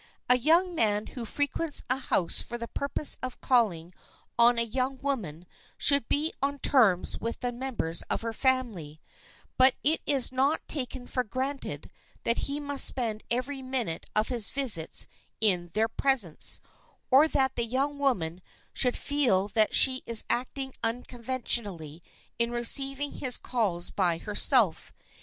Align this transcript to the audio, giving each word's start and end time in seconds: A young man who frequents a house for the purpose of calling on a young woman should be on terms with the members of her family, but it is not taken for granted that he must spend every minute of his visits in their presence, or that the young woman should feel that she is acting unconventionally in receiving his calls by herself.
A 0.29 0.37
young 0.39 0.73
man 0.73 1.05
who 1.13 1.25
frequents 1.25 1.83
a 1.87 1.97
house 1.99 2.41
for 2.41 2.57
the 2.57 2.67
purpose 2.67 3.17
of 3.21 3.39
calling 3.39 3.93
on 4.35 4.57
a 4.57 4.63
young 4.63 4.97
woman 4.97 5.45
should 5.77 6.09
be 6.09 6.33
on 6.41 6.57
terms 6.57 7.19
with 7.21 7.41
the 7.41 7.51
members 7.51 8.01
of 8.09 8.21
her 8.21 8.33
family, 8.33 8.99
but 9.59 9.75
it 9.83 10.01
is 10.07 10.31
not 10.31 10.67
taken 10.67 11.05
for 11.05 11.23
granted 11.23 11.91
that 12.23 12.39
he 12.49 12.59
must 12.59 12.85
spend 12.85 13.23
every 13.29 13.61
minute 13.61 14.07
of 14.15 14.29
his 14.29 14.49
visits 14.49 15.05
in 15.39 15.69
their 15.75 15.87
presence, 15.87 16.59
or 17.11 17.27
that 17.27 17.55
the 17.55 17.63
young 17.63 17.99
woman 17.99 18.41
should 18.73 18.97
feel 18.97 19.49
that 19.49 19.75
she 19.75 20.01
is 20.07 20.23
acting 20.31 20.73
unconventionally 20.83 22.01
in 22.39 22.49
receiving 22.49 23.11
his 23.11 23.37
calls 23.37 23.91
by 23.91 24.17
herself. 24.17 24.93